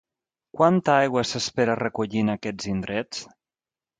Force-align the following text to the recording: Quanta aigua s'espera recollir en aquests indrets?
Quanta 0.59 0.95
aigua 1.01 1.23
s'espera 1.33 1.77
recollir 1.81 2.23
en 2.27 2.33
aquests 2.37 2.69
indrets? 2.75 3.23